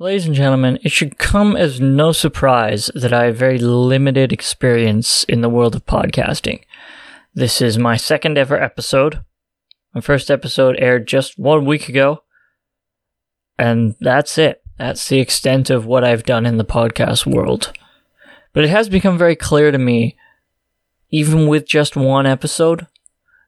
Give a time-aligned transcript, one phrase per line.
[0.00, 5.24] Ladies and gentlemen, it should come as no surprise that I have very limited experience
[5.24, 6.62] in the world of podcasting.
[7.34, 9.24] This is my second ever episode.
[9.92, 12.22] My first episode aired just one week ago.
[13.58, 14.62] And that's it.
[14.78, 17.72] That's the extent of what I've done in the podcast world.
[18.52, 20.16] But it has become very clear to me,
[21.10, 22.86] even with just one episode,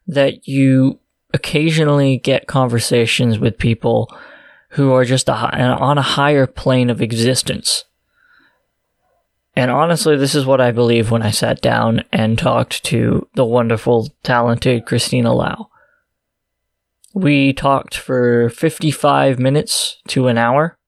[0.05, 0.99] that you
[1.33, 4.13] occasionally get conversations with people
[4.71, 7.85] who are just a, on a higher plane of existence.
[9.57, 13.45] And honestly, this is what I believe when I sat down and talked to the
[13.45, 15.71] wonderful, talented Kristina Lao.
[17.13, 20.79] We talked for 55 minutes to an hour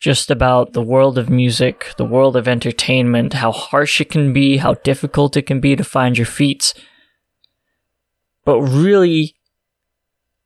[0.00, 4.56] just about the world of music, the world of entertainment, how harsh it can be,
[4.56, 6.72] how difficult it can be to find your feet.
[8.44, 9.36] But really,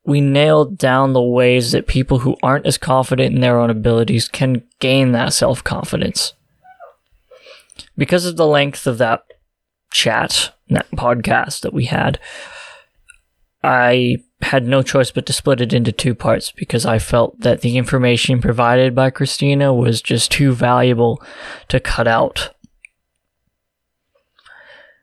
[0.05, 4.29] we nailed down the ways that people who aren't as confident in their own abilities
[4.29, 6.35] can gain that self confidence.
[7.97, 9.25] Because of the length of that
[9.93, 12.19] chat, that podcast that we had,
[13.63, 17.63] I had no choice but to split it into two parts because I felt that
[17.63, 21.23] the information provided by Kristina was just too valuable
[21.69, 22.54] to cut out.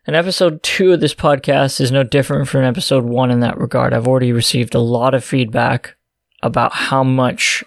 [0.08, 3.94] And episode two of this podcast is no different from episode one in that regard.
[3.94, 5.96] I've already received a lot of feedback
[6.42, 7.64] about how much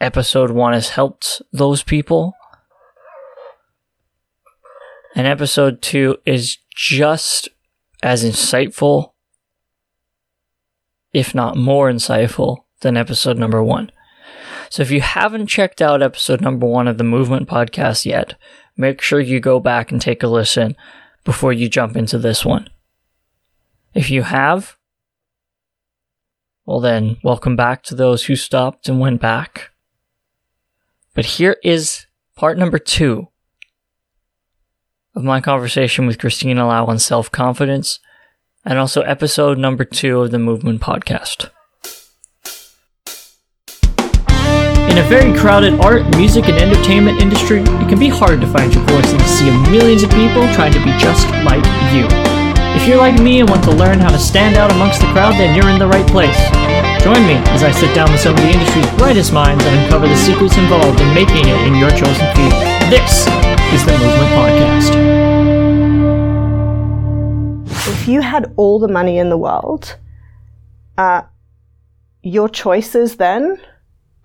[0.00, 2.34] episode one has helped those people.
[5.14, 7.48] And episode two is just
[8.02, 9.12] as insightful,
[11.12, 13.92] if not more insightful, than episode number one.
[14.70, 18.34] So if you haven't checked out episode number one of the Movement podcast yet,
[18.76, 20.76] make sure you go back and take a listen
[21.24, 22.68] before you jump into this one.
[23.94, 24.76] If you have,
[26.64, 29.70] well then, welcome back to those who stopped and went back.
[31.14, 33.28] But here is part number two
[35.14, 38.00] of my conversation with Kristina Lao on self confidence,
[38.64, 41.50] and also episode number two of the Movement podcast.
[45.08, 49.08] Very crowded art, music, and entertainment industry, it can be hard to find your voice
[49.12, 51.62] in the sea of millions of people trying to be just like
[51.94, 52.10] you.
[52.74, 55.34] If you're like me and want to learn how to stand out amongst the crowd,
[55.34, 56.36] then you're in the right place.
[57.04, 60.08] Join me as I sit down with some of the industry's brightest minds and uncover
[60.08, 62.52] the secrets involved in making it in your chosen field.
[62.90, 63.30] This
[63.70, 64.90] is the Movement Podcast.
[67.94, 69.96] If you had all the money in the world,
[70.98, 71.22] uh,
[72.22, 73.60] your choices then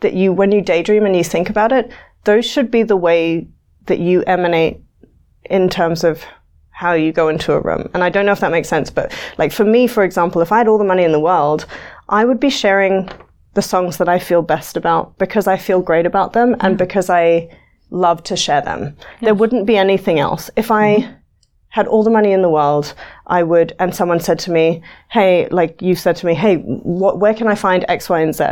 [0.01, 1.91] that you, when you daydream and you think about it,
[2.25, 3.47] those should be the way
[3.85, 4.81] that you emanate
[5.45, 6.23] in terms of
[6.69, 7.89] how you go into a room.
[7.94, 10.51] And I don't know if that makes sense, but like for me, for example, if
[10.51, 11.66] I had all the money in the world,
[12.09, 13.09] I would be sharing
[13.53, 17.09] the songs that I feel best about because I feel great about them and because
[17.09, 17.50] I
[17.89, 18.95] love to share them.
[19.22, 20.50] There wouldn't be anything else.
[20.56, 21.13] If I mm-hmm.
[21.72, 22.94] Had all the money in the world,
[23.28, 27.20] I would, and someone said to me, Hey, like you said to me, Hey, what,
[27.20, 28.44] where can I find X, Y, and Z?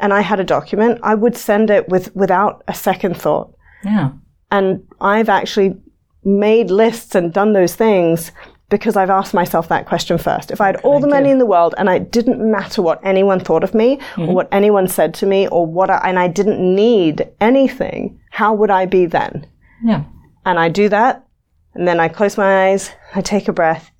[0.00, 3.54] And I had a document, I would send it with, without a second thought.
[3.84, 4.12] Yeah.
[4.50, 5.76] And I've actually
[6.24, 8.32] made lists and done those things
[8.70, 10.50] because I've asked myself that question first.
[10.50, 13.38] If I had all the money in the world and it didn't matter what anyone
[13.38, 14.22] thought of me mm-hmm.
[14.22, 18.54] or what anyone said to me or what I, and I didn't need anything, how
[18.54, 19.46] would I be then?
[19.84, 20.04] Yeah.
[20.46, 21.26] And I do that
[21.74, 23.90] and then I close my eyes, I take a breath,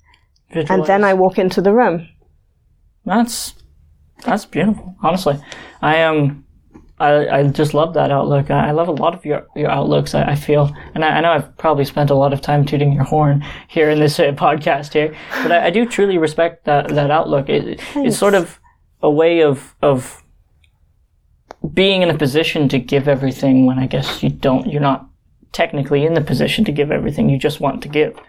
[0.49, 0.69] Visualize.
[0.69, 2.07] and then I walk into the room.
[3.05, 3.55] That's
[4.25, 4.95] that's beautiful.
[5.01, 5.39] Honestly,
[5.81, 6.15] I am.
[6.15, 6.45] Um,
[6.99, 8.49] I, I just love that outlook.
[8.51, 10.15] I, I love a lot of your your outlooks.
[10.15, 12.93] I, I feel, and I, I, know I've probably spent a lot of time tooting
[12.93, 16.89] your horn here in this uh, podcast here, but I, I, do truly respect that
[16.89, 17.49] that outlook.
[17.49, 18.59] It, it's sort of
[19.01, 20.23] a way of of
[21.73, 24.67] being in a position to give everything when I guess you don't.
[24.67, 25.09] You're not
[25.53, 28.19] technically in the position to give everything you just want to give.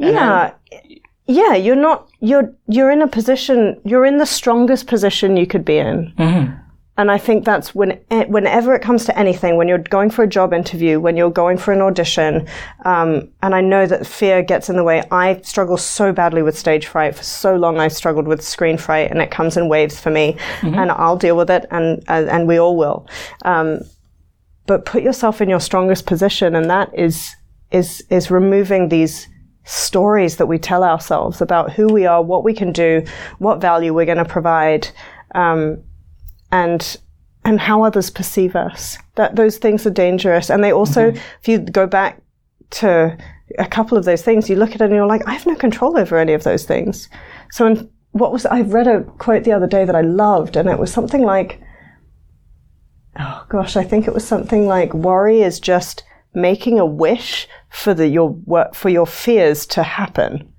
[0.00, 0.54] And yeah.
[0.70, 0.80] Then,
[1.26, 5.64] yeah, you're not, you're, you're in a position, you're in the strongest position you could
[5.64, 6.12] be in.
[6.18, 6.60] Mm-hmm.
[6.96, 7.98] And I think that's when,
[8.28, 11.58] whenever it comes to anything, when you're going for a job interview, when you're going
[11.58, 12.46] for an audition,
[12.84, 15.02] um, and I know that fear gets in the way.
[15.10, 17.16] I struggle so badly with stage fright.
[17.16, 20.36] For so long, I've struggled with screen fright, and it comes in waves for me.
[20.60, 20.78] Mm-hmm.
[20.78, 23.08] And I'll deal with it, and uh, and we all will.
[23.44, 23.80] Um,
[24.66, 27.34] but put yourself in your strongest position, and that is
[27.70, 29.28] is is removing these
[29.64, 33.02] stories that we tell ourselves about who we are, what we can do,
[33.38, 34.88] what value we're going to provide,
[35.34, 35.82] um,
[36.52, 36.96] and
[37.44, 38.98] and how others perceive us.
[39.16, 41.18] That those things are dangerous, and they also, mm-hmm.
[41.40, 42.22] if you go back
[42.70, 43.16] to
[43.58, 45.54] a couple of those things, you look at it and you're like, I have no
[45.54, 47.08] control over any of those things.
[47.50, 50.68] So, in, what was I read a quote the other day that I loved, and
[50.68, 51.60] it was something like,
[53.18, 57.94] oh gosh, I think it was something like worry is just making a wish for
[57.94, 60.52] the your work for your fears to happen.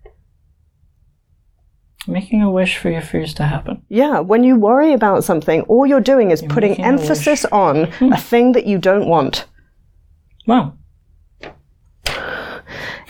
[2.07, 3.81] Making a wish for your fears to happen.
[3.90, 8.18] Yeah, when you worry about something, all you're doing is You're putting emphasis on a
[8.18, 9.46] thing that you don't want.
[10.46, 10.78] Wow.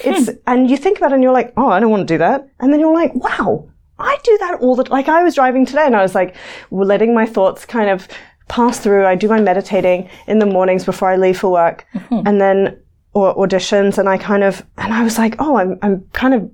[0.04, 0.36] It's hmm.
[0.48, 2.48] and you think about it and you're like, oh, I don't want to do that.
[2.60, 5.86] And then you're like, wow, I do that all the like I was driving today
[5.86, 6.36] and I was like
[6.72, 8.08] letting my thoughts kind of
[8.48, 9.06] pass through.
[9.06, 11.86] I do my meditating in the mornings before I leave for work.
[12.12, 12.80] And then
[13.14, 16.52] or auditions and I kind of and I was like, oh, I'm I'm kind of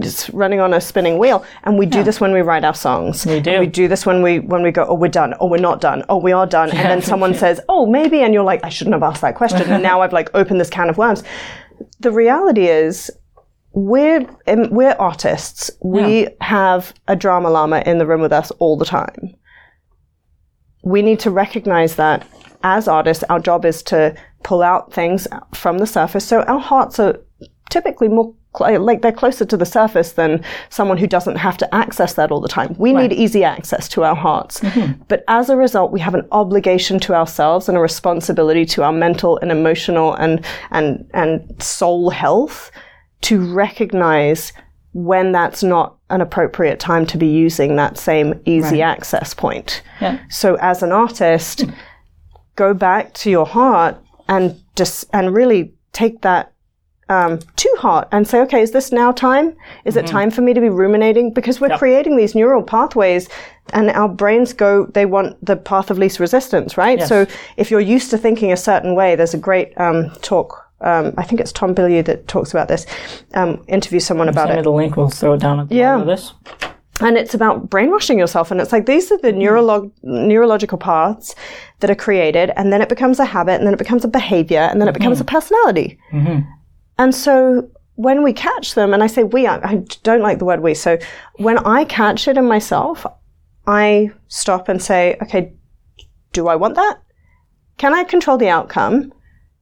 [0.00, 1.44] just running on a spinning wheel.
[1.62, 3.24] And we do this when we write our songs.
[3.26, 3.60] We do.
[3.60, 5.34] We do this when we when we go, oh, we're done.
[5.40, 6.04] Oh, we're not done.
[6.08, 6.70] Oh, we are done.
[6.70, 9.62] And then someone says, oh, maybe, and you're like, I shouldn't have asked that question.
[9.70, 11.22] and now I've like opened this can of worms.
[12.00, 13.10] The reality is,
[13.72, 15.70] we're um, we're artists.
[15.82, 19.34] We have a drama llama in the room with us all the time.
[20.84, 22.26] We need to recognize that
[22.62, 26.26] as artists, our job is to pull out things from the surface.
[26.26, 27.18] So our hearts are
[27.70, 31.74] typically more cl- like they're closer to the surface than someone who doesn't have to
[31.74, 32.74] access that all the time.
[32.78, 34.60] We need easy access to our hearts.
[34.60, 35.02] Mm-hmm.
[35.08, 38.92] But as a result, we have an obligation to ourselves and a responsibility to our
[38.92, 42.70] mental and emotional and and and soul health
[43.22, 44.52] to recognize
[44.94, 49.82] when that's not an appropriate time to be using that same easy access point.
[50.00, 50.20] Yeah.
[50.30, 51.64] So as an artist,
[52.56, 53.96] go back to your heart
[54.28, 56.52] and just and really take that
[57.08, 59.56] um, to heart and say, okay, is this now time?
[59.84, 61.34] Is it time for me to be ruminating?
[61.34, 63.28] Because we're creating these neural pathways
[63.72, 67.00] and our brains go, they want the path of least resistance, right?
[67.00, 67.08] Yes.
[67.08, 67.26] So
[67.56, 70.63] if you're used to thinking a certain way, there's a great um, talk.
[70.80, 72.84] Um, I think it's Tom Bilyeu that talks about this.
[73.34, 74.96] Um, interview someone about it the link.
[74.96, 75.92] We'll throw it down at the Yeah.
[75.96, 76.32] bottom of this.
[77.00, 81.34] and it's about brainwashing yourself and it's like these are the neurolog- neurological paths
[81.80, 84.60] that are created and then it becomes a habit and then it becomes a behavior
[84.60, 85.98] and then it becomes a personality
[86.98, 89.74] and so when we catch them and i say we I, I
[90.04, 90.96] don't like the word we so
[91.38, 93.04] when i catch it in myself
[93.66, 95.52] i stop and say okay
[96.32, 96.98] do i want that
[97.76, 99.12] can i control the outcome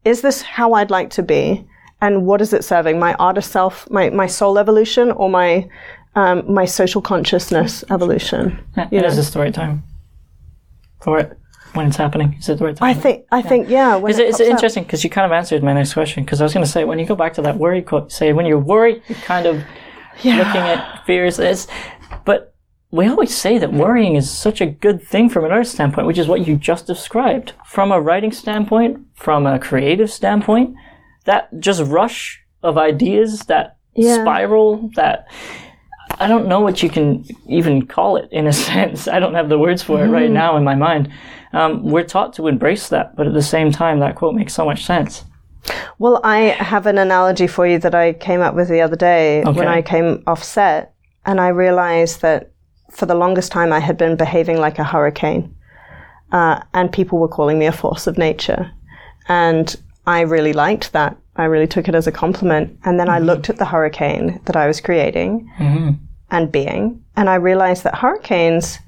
[0.05, 1.65] is this how i'd like to be
[2.01, 5.69] and what is it serving my artist self my, my soul evolution or my
[6.15, 8.89] um, my social consciousness evolution Yeah.
[8.93, 9.83] And is this the right time
[11.01, 11.39] for it
[11.73, 12.35] when it's happening?
[12.39, 12.91] Is it the right time?
[12.91, 15.33] i think i think yeah Is it, is pops it interesting because you kind of
[15.33, 17.43] answered my next question because I was going to say when you go back to
[17.43, 19.57] that worry quote, say when you're worried, you're kind of
[20.23, 21.39] looking at fears.
[21.39, 21.67] It's,
[22.27, 22.52] but
[22.93, 26.19] we always say that worrying is such a good thing from an artist standpoint, which
[26.19, 27.55] is what you just described.
[27.67, 30.77] From a writing standpoint, from a creative standpoint,
[31.25, 34.17] that just rush of ideas, that Yeah.
[34.23, 35.27] spiral, that
[36.21, 39.09] I don't know what you can even call it in a sense.
[39.09, 40.35] I don't have the words for it right Mm-hmm.
[40.35, 41.11] now in my mind.
[41.55, 44.65] Um, we're taught to embrace that, but at the same time, that quote makes so
[44.67, 45.25] much sense.
[45.99, 49.43] Well, I have an analogy for you that I came up with the other day
[49.45, 52.52] when I came off set, and I realized that
[52.93, 55.55] for the longest time I had been behaving like a hurricane,
[56.31, 58.71] uh, and people were calling me a force of nature,
[59.29, 59.75] and
[60.07, 61.17] I really liked that.
[61.37, 64.57] I really took it as a compliment, and then I looked at the hurricane that
[64.57, 65.51] I was creating
[66.31, 68.79] and being, and I realized that hurricanes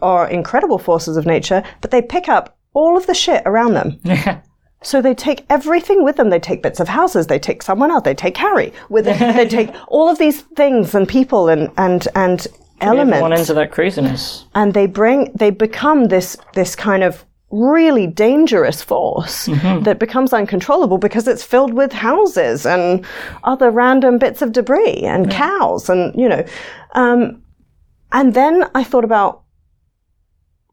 [0.00, 4.00] are incredible forces of nature, but they pick up all of the shit around them.
[4.82, 6.30] So they take everything with them.
[6.30, 7.28] They take bits of houses.
[7.28, 8.02] They take someone else.
[8.02, 9.36] They take Harry with them.
[9.36, 12.46] they take all of these things and people and and and
[12.88, 14.44] Elements, into that craziness.
[14.54, 19.44] and they bring they become this this kind of really dangerous force
[19.82, 23.04] that becomes uncontrollable because it's filled with houses and
[23.44, 26.42] other random bits of debris and cows and you know
[26.94, 27.42] um,
[28.12, 29.42] and then i thought about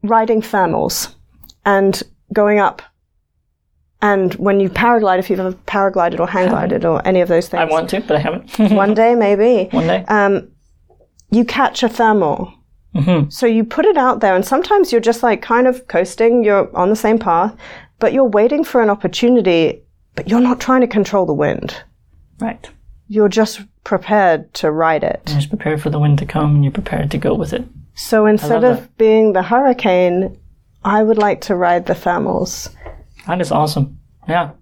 [0.02, 1.14] riding thermals
[1.66, 2.02] and
[2.32, 2.80] going up
[4.00, 7.48] and when you paraglide if you've ever paraglided or hang glided or any of those
[7.48, 8.58] things I want to, but I haven't.
[8.74, 10.04] one day maybe One day.
[10.08, 10.48] um,
[11.30, 12.52] you catch a thermal.
[12.94, 13.30] Mm-hmm.
[13.30, 16.74] So you put it out there, and sometimes you're just like kind of coasting, you're
[16.76, 17.56] on the same path,
[18.00, 19.82] but you're waiting for an opportunity,
[20.16, 21.82] but you're not trying to control the wind.
[22.40, 22.68] right.
[23.12, 25.20] You're just prepared to ride it.
[25.26, 27.64] You're just prepared for the wind to come and you're prepared to go with it.
[27.94, 30.38] So instead of being the hurricane,
[30.84, 32.72] I would like to ride the thermals.
[33.26, 33.98] That is awesome.
[34.28, 34.52] Yeah.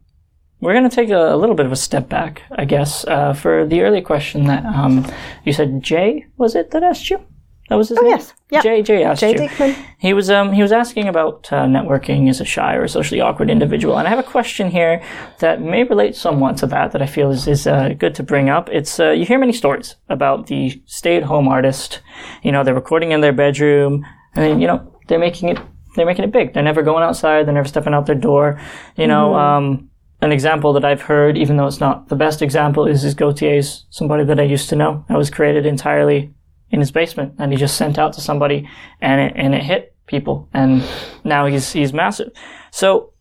[0.60, 3.32] We're going to take a, a little bit of a step back, I guess, uh,
[3.32, 5.06] for the earlier question that um,
[5.44, 7.24] you said Jay, was it, that asked you?
[7.68, 8.06] That was his name?
[8.06, 8.32] Oh, yes.
[8.50, 8.62] Yeah.
[8.62, 9.40] Jay, Jay asked Jay you.
[9.40, 9.76] Diekman.
[9.98, 13.50] He was um he was asking about uh, networking as a shy or socially awkward
[13.50, 15.02] individual, and I have a question here
[15.40, 18.48] that may relate somewhat to that that I feel is is uh, good to bring
[18.48, 18.70] up.
[18.70, 22.00] It's uh, you hear many stories about the stay-at-home artist.
[22.42, 25.58] You know, they're recording in their bedroom, and then you know they're making it
[25.94, 26.54] they're making it big.
[26.54, 27.46] They're never going outside.
[27.46, 28.58] They're never stepping out their door.
[28.96, 29.66] You know, mm-hmm.
[29.74, 33.14] um, an example that I've heard, even though it's not the best example, is is
[33.14, 35.04] Gotye's somebody that I used to know.
[35.08, 36.32] That was created entirely
[36.70, 38.68] in his basement, and he just sent out to somebody,
[39.00, 40.82] and it and it hit people, and
[41.24, 42.32] now he's he's massive.
[42.70, 43.12] So,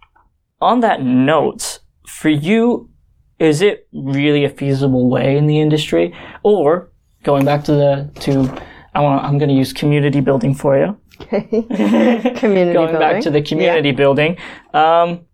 [0.60, 2.90] on that note, for you,
[3.38, 6.92] is it really a feasible way in the industry, or
[7.24, 8.62] going back to the to
[8.96, 10.98] I want I'm going to use community building for you.
[11.22, 12.34] Okay, community building.
[12.42, 13.00] going building.
[13.00, 13.96] back to the community yeah.
[13.96, 14.38] building.
[14.74, 15.28] Um,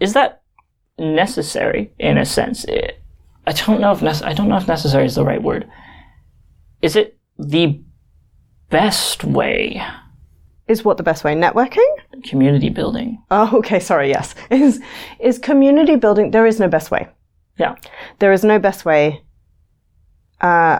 [0.00, 0.39] is that
[1.00, 2.64] necessary in a sense?
[2.64, 3.00] It,
[3.46, 5.68] I don't know if nece- I don't know if necessary is the right word.
[6.82, 7.80] Is it the
[8.68, 9.82] best way?
[10.68, 11.34] Is what the best way?
[11.34, 11.88] Networking?
[12.22, 13.20] Community building.
[13.30, 13.80] Oh, okay.
[13.80, 14.08] Sorry.
[14.08, 14.34] Yes.
[14.50, 14.80] Is
[15.18, 16.30] is community building?
[16.30, 17.08] There is no best way.
[17.58, 17.74] Yeah.
[18.20, 19.22] There is no best way.
[20.40, 20.78] Uh,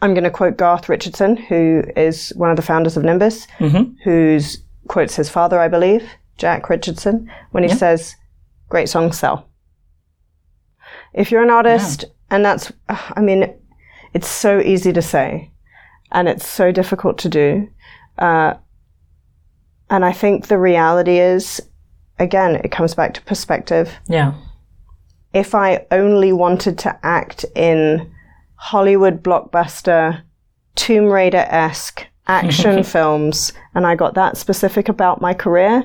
[0.00, 3.92] I'm going to quote Garth Richardson, who is one of the founders of Nimbus, mm-hmm.
[4.02, 6.08] who's quotes his father, I believe,
[6.38, 7.76] Jack Richardson, when he yeah.
[7.76, 8.16] says,
[8.68, 9.48] "Great songs sell."
[11.12, 12.36] If you're an artist, yeah.
[12.36, 13.54] and that's, I mean,
[14.14, 15.50] it's so easy to say,
[16.10, 17.68] and it's so difficult to do.
[18.18, 18.54] Uh,
[19.90, 21.60] and I think the reality is,
[22.18, 23.92] again, it comes back to perspective.
[24.08, 24.34] Yeah.
[25.34, 28.10] If I only wanted to act in
[28.56, 30.22] Hollywood blockbuster,
[30.74, 35.84] Tomb Raider esque action films, and I got that specific about my career,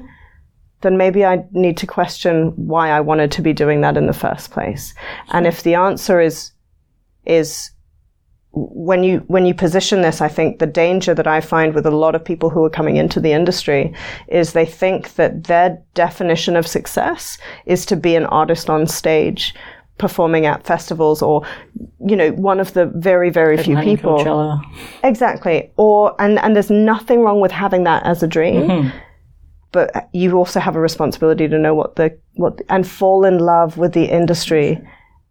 [0.82, 4.14] then maybe I need to question why I wanted to be doing that in the
[4.14, 4.94] first place.
[5.30, 6.52] And if the answer is,
[7.26, 7.72] is
[8.52, 11.92] when you when you position this, I think the danger that I find with a
[11.92, 13.94] lot of people who are coming into the industry
[14.28, 19.54] is they think that their definition of success is to be an artist on stage
[19.98, 21.46] performing at festivals or
[22.06, 24.62] you know one of the very very few people Coachella.
[25.04, 28.98] exactly or and and there's nothing wrong with having that as a dream mm-hmm.
[29.72, 33.78] But you also have a responsibility to know what the what and fall in love
[33.78, 34.80] with the industry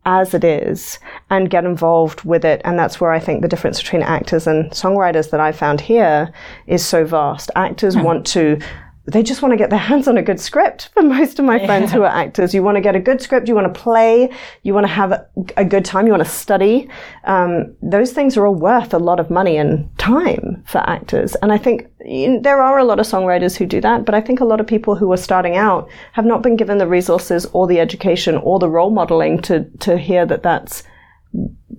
[0.04, 0.98] as it is
[1.30, 4.70] and get involved with it and that's where i think the difference between actors and
[4.70, 6.32] songwriters that i found here
[6.66, 8.04] is so vast actors mm.
[8.04, 8.58] want to
[9.06, 11.64] they just want to get their hands on a good script for most of my
[11.64, 12.52] friends who are actors.
[12.52, 14.30] You want to get a good script, you want to play,
[14.62, 15.12] you want to have
[15.56, 16.88] a, good time, you want to study.
[17.24, 21.36] Um, those things are all worth a lot of money and time for actors.
[21.36, 24.14] And I think you know, there are a lot of songwriters who do that, but
[24.14, 26.88] I think a lot of people who are starting out have not been given the
[26.88, 30.82] resources or the education or the role modeling to, to hear that that's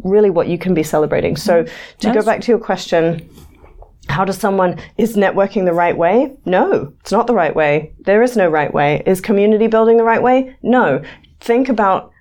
[0.04, 1.36] really what you can be celebrating.
[1.36, 1.66] So
[2.00, 3.30] to go back to your question,
[4.10, 6.36] how does someone, is networking the right way?
[6.46, 7.94] No, it's not the right way.
[8.00, 9.04] There is no right way.
[9.06, 10.56] Is community building the right way?
[10.62, 11.02] No.
[11.40, 12.12] Think about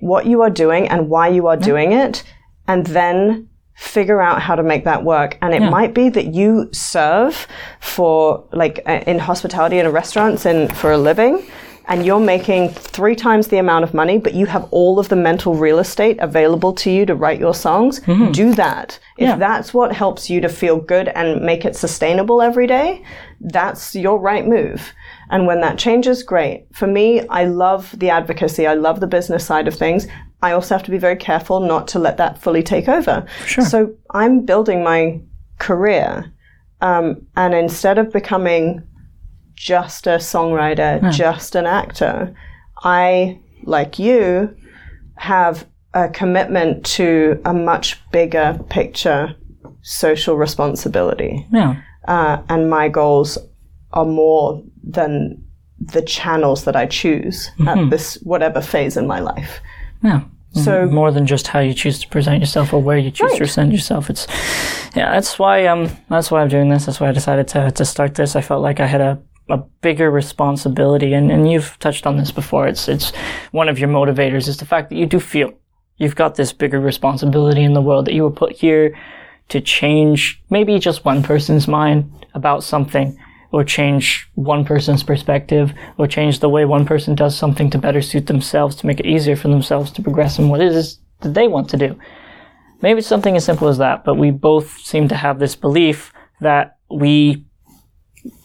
[0.00, 1.64] what you are doing and why you are yeah.
[1.64, 2.24] doing it,
[2.68, 5.36] and then figure out how to make that work.
[5.42, 5.70] And it yeah.
[5.70, 7.46] might be that you serve
[7.80, 11.44] for, like, uh, in hospitality in a restaurants and for a living,
[11.86, 15.16] and you're making three times the amount of money, but you have all of the
[15.16, 18.32] mental real estate available to you to write your songs, mm-hmm.
[18.32, 18.98] do that.
[19.18, 19.36] If yeah.
[19.36, 23.04] that's what helps you to feel good and make it sustainable every day,
[23.40, 24.92] that's your right move.
[25.30, 26.66] And when that changes, great.
[26.72, 28.66] For me, I love the advocacy.
[28.66, 30.06] I love the business side of things.
[30.42, 33.26] I also have to be very careful not to let that fully take over.
[33.46, 33.64] Sure.
[33.64, 35.20] So I'm building my
[35.58, 36.32] career.
[36.80, 38.82] Um, and instead of becoming
[39.54, 41.10] just a songwriter, hmm.
[41.10, 42.34] just an actor.
[42.82, 44.54] I, like you,
[45.16, 49.34] have a commitment to a much bigger picture
[49.82, 51.46] social responsibility.
[51.52, 51.80] Yeah.
[52.08, 53.38] Uh, and my goals
[53.92, 55.42] are more than
[55.78, 57.68] the channels that I choose mm-hmm.
[57.68, 59.60] at this whatever phase in my life.
[60.02, 60.22] Yeah.
[60.62, 63.38] So more than just how you choose to present yourself or where you choose right.
[63.38, 64.08] to present yourself.
[64.08, 64.28] It's
[64.94, 66.86] yeah, that's why um that's why I'm doing this.
[66.86, 68.36] That's why I decided to to start this.
[68.36, 72.30] I felt like I had a a bigger responsibility and, and you've touched on this
[72.30, 73.12] before it's it's
[73.52, 75.52] one of your motivators is the fact that you do feel
[75.98, 78.98] you've got this bigger responsibility in the world that you were put here
[79.48, 83.18] to change maybe just one person's mind about something
[83.52, 88.02] or change one person's perspective or change the way one person does something to better
[88.02, 91.34] suit themselves to make it easier for themselves to progress in what it is that
[91.34, 91.96] they want to do.
[92.82, 96.12] Maybe it's something as simple as that but we both seem to have this belief
[96.40, 97.44] that we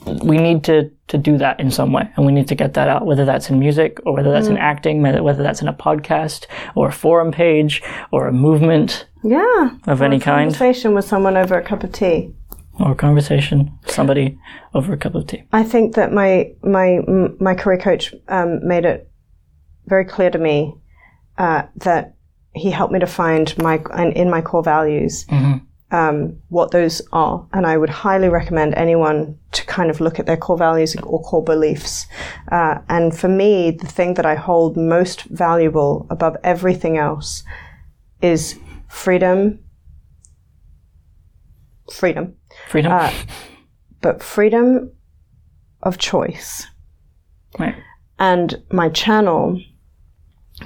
[0.05, 2.09] we need to to do that in some way.
[2.15, 4.51] And we need to get that out whether that's in music or whether that's mm.
[4.51, 9.71] in acting whether that's in a podcast or a forum page or a movement yeah.
[9.87, 10.51] of any kind.
[10.51, 12.33] conversation with someone over a cup of tea.
[12.79, 14.39] Or a conversation somebody
[14.73, 15.43] over a cup of tea.
[15.51, 16.99] I think that my my
[17.39, 19.11] my career coach um, made it
[19.85, 20.75] very clear to me
[21.37, 22.15] uh, that
[22.53, 23.81] he helped me to find my
[24.15, 25.25] in my core values.
[25.25, 25.65] Mm-hmm.
[25.91, 27.47] Um, what those are.
[27.53, 31.21] And I would highly recommend anyone to kind of look at their core values or
[31.21, 32.05] core beliefs.
[32.51, 37.43] Uh, and for me, the thing that I hold most valuable above everything else
[38.21, 39.59] is freedom.
[41.91, 42.35] Freedom.
[42.67, 42.91] Freedom.
[42.91, 43.11] Uh,
[44.01, 44.91] but freedom
[45.81, 46.67] of choice.
[47.57, 47.75] Right.
[48.19, 49.59] And my channel,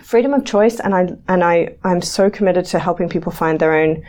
[0.01, 3.75] freedom of choice, and I and I I'm so committed to helping people find their
[3.75, 4.03] own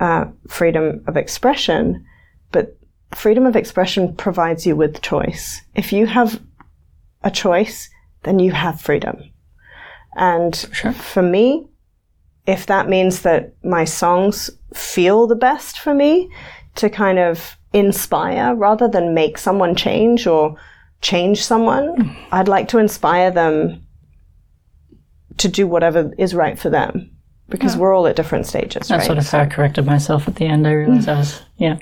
[0.00, 2.04] uh, freedom of expression,
[2.52, 2.76] but
[3.14, 5.62] freedom of expression provides you with choice.
[5.74, 6.40] If you have
[7.22, 7.88] a choice,
[8.24, 9.22] then you have freedom.
[10.16, 10.92] And sure.
[10.92, 11.68] for me,
[12.46, 16.30] if that means that my songs feel the best for me
[16.76, 20.56] to kind of inspire rather than make someone change or
[21.00, 23.86] change someone, I'd like to inspire them
[25.38, 27.13] to do whatever is right for them
[27.48, 27.80] because yeah.
[27.80, 28.88] we're all at different stages.
[28.88, 29.08] That's right?
[29.08, 30.66] what if I corrected myself at the end.
[30.66, 31.76] I realized I was, yeah.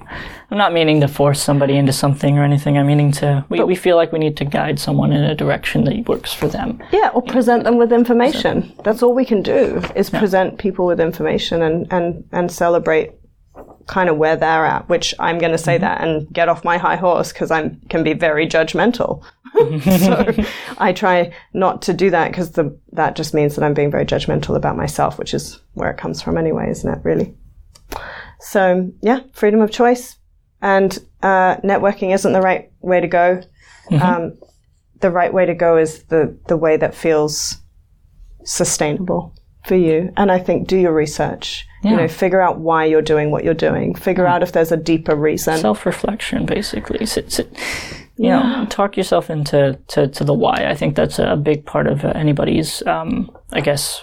[0.51, 2.77] I'm not meaning to force somebody into something or anything.
[2.77, 5.85] I'm meaning to, we, we feel like we need to guide someone in a direction
[5.85, 6.83] that works for them.
[6.93, 8.73] Yeah, or present them with information.
[8.83, 10.19] That's all we can do is yeah.
[10.19, 13.13] present people with information and, and, and celebrate
[13.87, 15.85] kind of where they're at, which I'm going to say mm-hmm.
[15.85, 19.23] that and get off my high horse because I can be very judgmental.
[20.01, 20.45] so
[20.79, 22.53] I try not to do that because
[22.93, 26.23] that just means that I'm being very judgmental about myself, which is where it comes
[26.23, 27.01] from anyway, isn't it?
[27.05, 27.35] Really.
[28.41, 30.17] So yeah, freedom of choice
[30.63, 33.43] and uh, networking isn't the right way to go.
[33.91, 34.03] Mm-hmm.
[34.03, 34.39] Um,
[35.01, 37.59] the right way to go is the the way that feels
[38.45, 39.35] sustainable
[39.67, 40.13] for you.
[40.17, 41.67] And I think do your research.
[41.83, 41.91] Yeah.
[41.91, 43.95] You know, figure out why you're doing what you're doing.
[43.95, 45.59] Figure out if there's a deeper reason.
[45.59, 47.05] Self reflection, basically.
[47.07, 47.49] Sit, sit,
[48.17, 48.61] you yeah.
[48.61, 50.67] know, talk yourself into to, to the why.
[50.69, 54.01] I think that's a big part of uh, anybody's, um, I guess,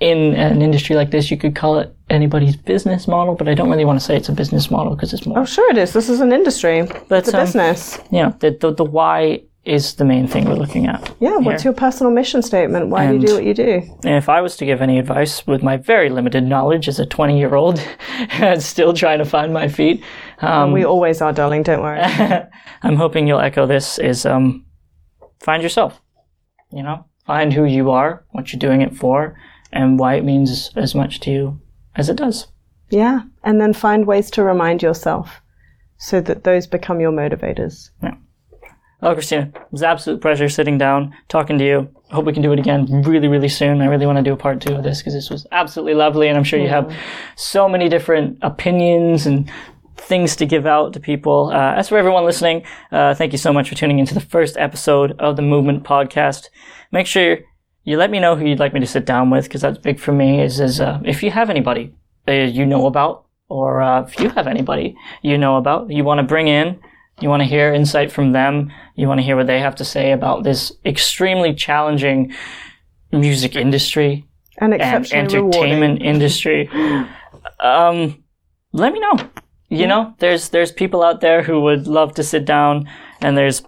[0.00, 3.68] in an industry like this, you could call it anybody's business model, but I don't
[3.68, 5.40] really want to say it's a business model because it's more.
[5.40, 5.92] Oh, sure it is.
[5.92, 6.82] This is an industry.
[7.08, 7.98] But, it's a um, business.
[8.10, 11.14] Yeah, the, the, the why is the main thing we're looking at.
[11.20, 11.40] Yeah, here.
[11.40, 12.88] what's your personal mission statement?
[12.88, 13.98] Why and, do you do what you do?
[14.04, 17.38] If I was to give any advice with my very limited knowledge as a 20
[17.38, 17.80] year old,
[18.58, 20.02] still trying to find my feet.
[20.40, 22.00] Um, we always are, darling, don't worry.
[22.82, 24.64] I'm hoping you'll echo this is um,
[25.40, 26.00] find yourself.
[26.70, 29.38] You know, find who you are, what you're doing it for,
[29.72, 31.60] and why it means as much to you
[31.94, 32.46] as it does.
[32.90, 35.42] Yeah, and then find ways to remind yourself
[35.98, 37.90] so that those become your motivators.
[38.02, 38.14] Yeah.
[39.00, 41.88] Oh, Kristina, it was an absolute pleasure sitting down, talking to you.
[42.10, 43.80] I hope we can do it again really, really soon.
[43.80, 46.26] I really want to do a part two of this because this was absolutely lovely.
[46.26, 46.92] And I'm sure you have
[47.36, 49.48] so many different opinions and
[49.96, 51.50] things to give out to people.
[51.52, 54.56] Uh, as for everyone listening, uh, thank you so much for tuning into the first
[54.56, 56.48] episode of the Movement Podcast.
[56.90, 57.38] Make sure
[57.84, 60.00] you let me know who you'd like me to sit down with because that's big
[60.00, 60.42] for me.
[60.42, 61.94] Is, is uh, if you have anybody
[62.26, 66.18] that you know about, or uh, if you have anybody you know about, you want
[66.18, 66.80] to bring in
[67.20, 68.72] you want to hear insight from them.
[68.94, 72.32] You want to hear what they have to say about this extremely challenging
[73.12, 74.26] music industry
[74.58, 76.68] and, and entertainment industry.
[77.60, 78.22] Um,
[78.72, 79.14] let me know.
[79.70, 79.86] You yeah.
[79.86, 82.88] know, there's there's people out there who would love to sit down,
[83.20, 83.62] and there's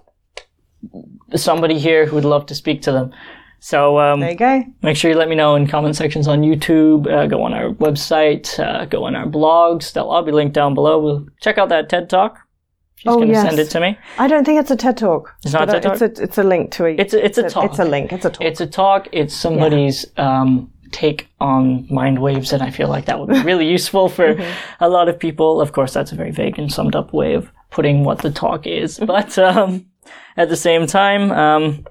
[1.36, 3.12] somebody here who would love to speak to them.
[3.60, 4.64] So um, there you go.
[4.82, 7.06] Make sure you let me know in comment sections on YouTube.
[7.06, 8.58] Uh, go on our website.
[8.58, 9.92] Uh, go on our blogs.
[9.92, 10.98] They'll all be linked down below.
[10.98, 12.38] We'll check out that TED Talk.
[13.00, 13.46] She's oh, going to yes.
[13.46, 13.98] send it to me.
[14.18, 15.34] I don't think it's a TED Talk.
[15.42, 16.02] It's not a TED Talk?
[16.02, 16.90] It's a, it's a link to a...
[16.90, 17.70] It's a, it's a talk.
[17.70, 18.12] It's a link.
[18.12, 18.44] It's a talk.
[18.44, 19.08] It's a talk.
[19.10, 20.42] It's somebody's yeah.
[20.42, 24.34] um, take on mind waves, and I feel like that would be really useful for
[24.34, 24.84] mm-hmm.
[24.84, 25.62] a lot of people.
[25.62, 28.66] Of course, that's a very vague and summed up way of putting what the talk
[28.66, 28.98] is.
[28.98, 29.06] Mm-hmm.
[29.06, 29.86] But um,
[30.36, 31.86] at the same time, um,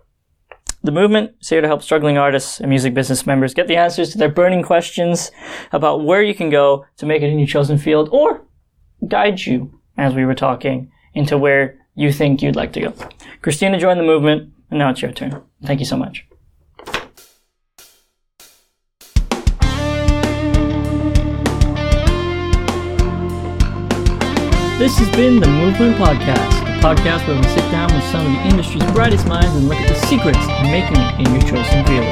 [0.83, 4.11] the movement is here to help struggling artists and music business members get the answers
[4.11, 5.31] to their burning questions
[5.71, 8.45] about where you can go to make it in your chosen field or
[9.07, 12.91] guide you, as we were talking, into where you think you'd like to go.
[13.41, 15.41] Kristina joined the movement, and now it's your turn.
[15.63, 16.25] Thank you so much.
[24.79, 28.31] This has been the Movement Podcast, the podcast where we sit down with some of
[28.31, 31.85] the industry's brightest minds and look at the secrets of making it in your chosen
[31.85, 32.07] field.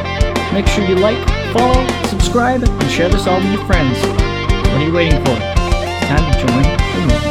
[0.51, 1.17] Make sure you like,
[1.53, 3.97] follow, subscribe, and share this all with your friends.
[4.01, 5.37] What are you waiting for?
[5.39, 7.26] It's time to join